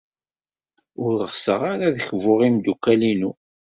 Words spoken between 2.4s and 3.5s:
imeddukal-inu.